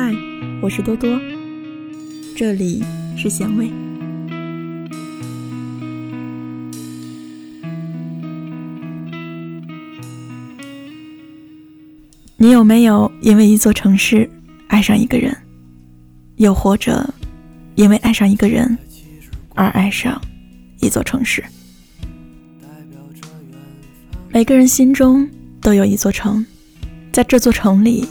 [0.00, 0.14] 嗨，
[0.62, 1.18] 我是多多，
[2.36, 2.84] 这里
[3.16, 3.68] 是咸味。
[12.36, 14.30] 你有没有因为一座城市
[14.68, 15.36] 爱上一个人，
[16.36, 17.12] 又或者
[17.74, 18.78] 因为爱上一个人
[19.56, 20.22] 而爱上
[20.78, 21.44] 一座城市？
[24.28, 25.28] 每个人心中
[25.60, 26.46] 都有一座城，
[27.10, 28.06] 在这座城里，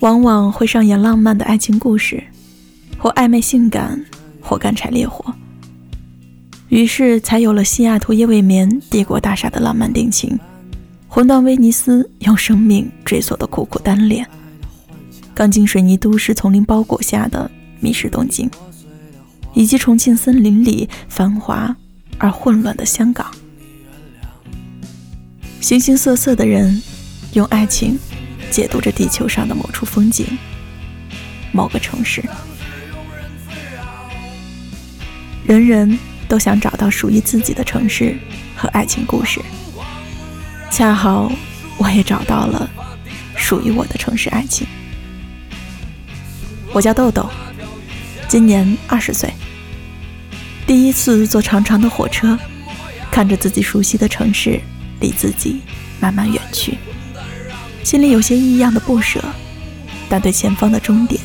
[0.00, 2.22] 往往会上演浪漫的爱情故事，
[2.96, 4.04] 或暧昧性感，
[4.40, 5.34] 或干柴烈火。
[6.68, 10.38] 于是才有了西雅图夜未眠帝国大厦的浪漫定情。
[11.08, 14.24] 魂断威尼斯，用生命追索的苦苦单恋；
[15.34, 18.48] 钢筋水泥都市丛林包裹下的迷失东京，
[19.54, 21.74] 以及重庆森林里繁华
[22.18, 23.26] 而混乱的香港。
[25.60, 26.80] 形形色色的人，
[27.32, 27.98] 用爱情
[28.50, 30.26] 解读着地球上的某处风景，
[31.52, 32.22] 某个城市。
[35.44, 38.16] 人人都想找到属于自己的城市
[38.54, 39.40] 和爱情故事。
[40.70, 41.32] 恰好，
[41.78, 42.68] 我也找到了
[43.34, 44.66] 属于我的城市爱情。
[46.72, 47.28] 我叫豆豆，
[48.28, 49.32] 今年二十岁。
[50.66, 52.38] 第一次坐长长的火车，
[53.10, 54.60] 看着自己熟悉的城市
[55.00, 55.62] 离自己
[55.98, 56.76] 慢慢远去，
[57.88, 59.18] 心里有些异样的不舍，
[60.10, 61.18] 但对前方的终点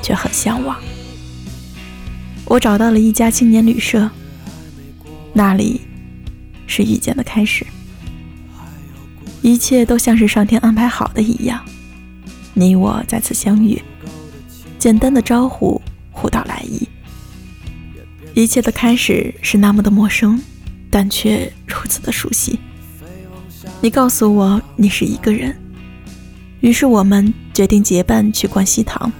[0.00, 0.76] 却很向往。
[2.44, 4.08] 我找到了一家青年旅社，
[5.32, 5.80] 那里
[6.68, 7.66] 是遇见的开始。
[9.40, 11.60] 一切都像是上天安排好的一样，
[12.54, 13.82] 你我再次相遇，
[14.78, 16.88] 简单的招呼，互道来意。
[18.34, 20.40] 一切的开始是那么的陌生，
[20.88, 22.60] 但却如此的熟悉。
[23.80, 25.56] 你告诉我你是一个人，
[26.62, 29.12] 于是我们决定结伴去逛西塘。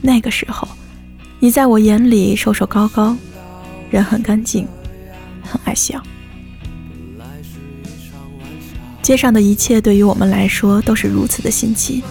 [0.00, 0.66] 那个时候，
[1.38, 3.14] 你在我眼里瘦瘦高高，
[3.90, 4.66] 人很干净，
[5.42, 6.02] 很爱笑。
[9.02, 12.02] 街上的一切对于我们来说都是如此的新奇。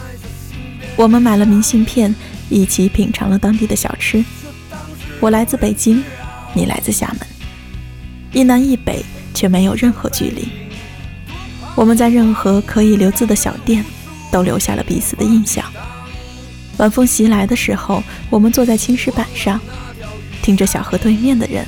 [0.95, 2.13] 我们买了明信片，
[2.49, 4.23] 一起品尝了当地的小吃。
[5.19, 6.03] 我来自北京，
[6.53, 7.27] 你来自厦门，
[8.31, 9.03] 一南一北
[9.33, 10.47] 却没有任何距离。
[11.75, 13.83] 我们在任何可以留字的小店
[14.31, 15.63] 都留下了彼此的印象。
[16.77, 19.59] 晚风袭来的时候，我们坐在青石板上，
[20.41, 21.65] 听着小河对面的人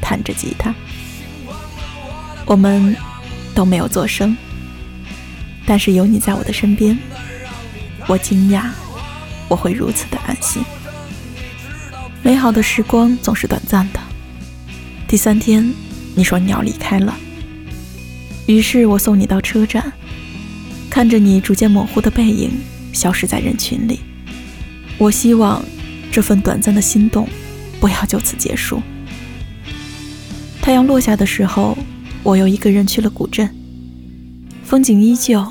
[0.00, 0.74] 弹着吉他。
[2.44, 2.96] 我们。
[3.56, 4.36] 都没有作声，
[5.64, 6.98] 但是有你在我的身边，
[8.06, 8.64] 我惊讶，
[9.48, 10.62] 我会如此的安心。
[12.22, 14.00] 美好的时光总是短暂的。
[15.08, 15.72] 第三天，
[16.14, 17.16] 你说你要离开了，
[18.44, 19.90] 于是我送你到车站，
[20.96, 22.50] 看着你逐渐模糊的背影
[22.90, 24.00] 消失在人群里，
[24.96, 25.62] 我希望
[26.10, 27.28] 这份短暂的心动
[27.78, 28.80] 不要就此结束。
[30.62, 31.76] 太阳落下的时候。
[32.22, 33.48] 我又一个人去了古镇，
[34.64, 35.46] 风景依旧，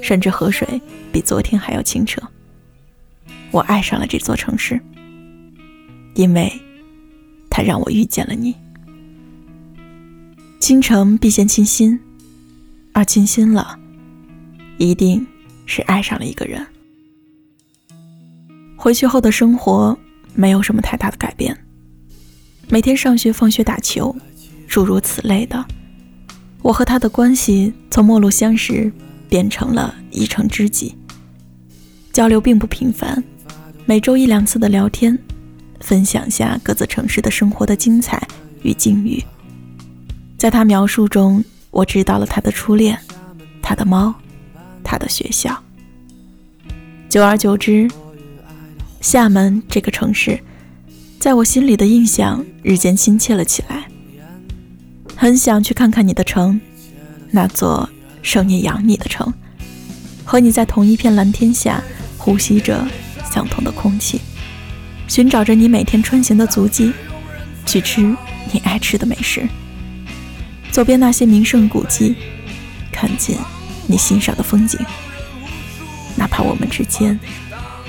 [0.00, 0.80] 甚至河水
[1.12, 2.22] 比昨天还要清澈。
[3.50, 4.80] 我爱上了这座城市，
[6.14, 6.50] 因为
[7.50, 8.54] 它让我遇见了你。
[10.60, 12.00] 倾城必先倾心，
[12.94, 13.78] 而倾心了，
[14.78, 15.26] 一定
[15.66, 16.64] 是爱上了一个人。
[18.76, 19.96] 回去后的生活
[20.34, 21.56] 没有什么太大的改变，
[22.68, 24.14] 每天上学、放学、打球，
[24.68, 25.64] 诸如此类的。
[26.60, 28.92] 我和他的关系从陌路相识
[29.28, 30.94] 变成了一城知己，
[32.12, 33.22] 交流并不频繁，
[33.86, 35.18] 每周一两次的聊天，
[35.80, 38.26] 分享下各自城市的生活的精彩
[38.62, 39.22] 与境遇。
[40.36, 42.98] 在他描述中，我知道了他的初恋，
[43.62, 44.14] 他的猫，
[44.84, 45.58] 他的学校。
[47.08, 47.90] 久而久之，
[49.00, 50.38] 厦门这个城市，
[51.18, 53.88] 在我心里的印象日渐亲切了起来。
[55.16, 56.60] 很想去看看你的城，
[57.30, 57.88] 那座
[58.20, 59.32] 生你养你的城，
[60.24, 61.82] 和你在同一片蓝天下
[62.18, 62.84] 呼吸着
[63.32, 64.20] 相同的空气，
[65.06, 66.92] 寻找着你每天穿行的足迹，
[67.64, 68.02] 去吃
[68.52, 69.48] 你爱吃的美食，
[70.72, 72.16] 走遍那些名胜古迹，
[72.90, 73.38] 看见
[73.86, 74.78] 你欣赏的风景。
[76.16, 77.18] 哪怕我们之间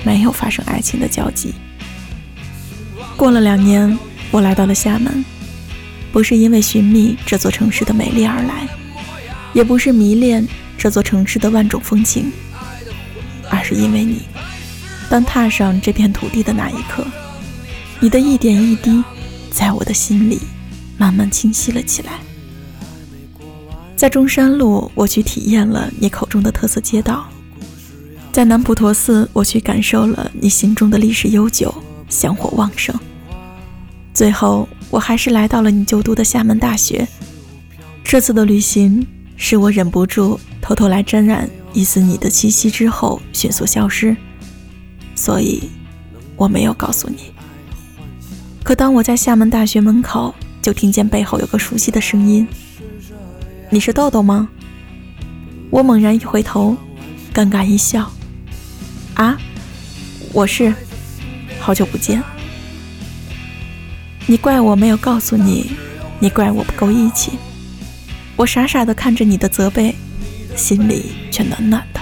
[0.04, 1.54] 没有发生爱情的交集。
[3.16, 3.98] 过了两年，
[4.30, 5.24] 我来到了厦门。
[6.12, 8.66] 不是因为寻觅这座城市的美丽而来，
[9.52, 10.46] 也不是迷恋
[10.78, 12.32] 这座城市的万种风情，
[13.50, 14.22] 而是因为你。
[15.10, 17.06] 当踏上这片土地的那一刻，
[18.00, 19.04] 你的一点一滴，
[19.50, 20.40] 在我的心里
[20.96, 22.12] 慢慢清晰了起来。
[23.96, 27.24] 在中山路，我去体验了你口中的特色街道；
[28.30, 31.74] 在南普陀寺，我去感受了你心中的历史悠久，
[32.10, 32.94] 香火旺盛。
[34.12, 37.08] 最后，我还是来到了你就读的厦门大学。
[38.04, 39.04] 这次的旅行，
[39.34, 44.14] 使我忍不住偷偷来沾染一丝你的气息，之后迅速消失。
[45.14, 45.70] 所以，
[46.36, 47.32] 我没有告诉你。
[48.62, 52.46] 可当我在厦门大学门口，就听见背后有个熟悉的声音
[53.70, 54.48] ：“你是豆豆吗？”
[55.70, 56.76] 我猛然一回头，
[57.34, 58.10] 尴尬一笑。
[59.14, 59.36] 啊，
[60.32, 60.72] 我是，
[61.58, 62.22] 好久不见。
[64.26, 65.72] 你怪我没有告诉你，
[66.18, 67.32] 你怪我不够义气。
[68.36, 69.94] 我傻傻的看着你的责备，
[70.54, 72.00] 心里却暖暖的。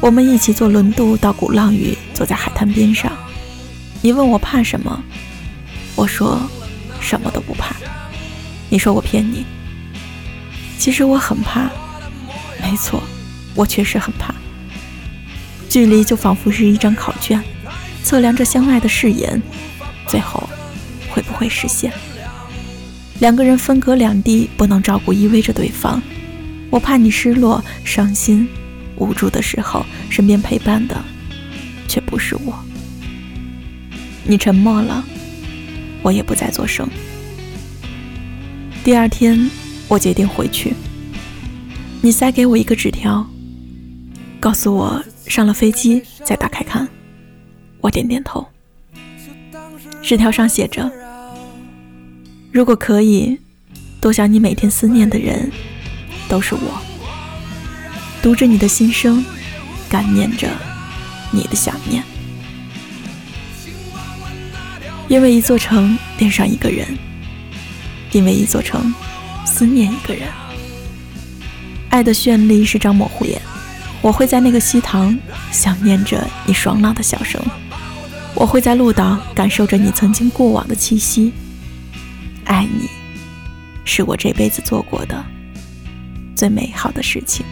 [0.00, 3.12] 我们一起坐轮渡到鼓浪屿，坐在海滩边上。
[4.02, 5.02] 你问我怕什么，
[5.94, 6.40] 我说
[7.00, 7.76] 什么都不怕。
[8.68, 9.44] 你说我骗你，
[10.80, 11.70] 其实我很怕。
[12.62, 13.02] 没错，
[13.54, 14.34] 我确实很怕。
[15.68, 17.40] 距离就仿佛是一张考卷，
[18.02, 19.40] 测量着相爱的誓言，
[20.08, 20.48] 最后
[21.10, 21.92] 会不会实现？
[23.18, 26.02] 两个人分隔两地，不能照顾依偎着对方。
[26.70, 28.48] 我怕你失落、伤心、
[28.96, 30.96] 无助的时候，身边陪伴的
[31.86, 32.58] 却不是我。
[34.24, 35.04] 你沉默了，
[36.02, 36.88] 我也不再作声。
[38.82, 39.50] 第二天，
[39.90, 40.72] 我决定回去。
[42.00, 43.28] 你塞给我一个纸条，
[44.40, 45.04] 告诉我。
[45.26, 46.88] 上了飞机再打开看，
[47.80, 48.44] 我点点头。
[50.02, 50.90] 纸条上写着
[52.50, 53.38] ：“如果可以，
[54.00, 55.52] 多想你每天思念的人
[56.28, 56.82] 都是我。
[58.20, 59.24] 读着你的心声，
[59.88, 60.48] 感念着
[61.30, 62.02] 你的想念。
[65.06, 66.98] 因为一座城恋上一个人，
[68.10, 68.92] 因为一座城
[69.50, 70.28] 思念一个人。
[71.90, 73.40] 爱的绚丽是张模糊眼。”
[74.02, 75.14] 我会在那个西塘
[75.52, 77.38] 想念着你爽朗的笑声，
[78.34, 81.30] 我会在鹭岛感受着你曾经过往的气息。
[82.46, 82.88] 爱你，
[83.84, 85.22] 是我这辈子做过的
[86.34, 87.44] 最美好的事情。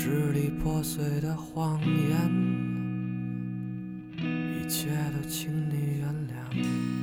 [0.00, 2.30] 支离破碎的谎言，
[4.16, 6.97] 一切都请你原谅。